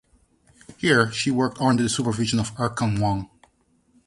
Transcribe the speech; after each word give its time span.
Here 0.79 1.11
she 1.11 1.29
worked 1.29 1.61
under 1.61 1.83
the 1.83 1.87
supervision 1.87 2.39
of 2.39 2.55
Erkang 2.55 2.97
Wang. 2.99 3.29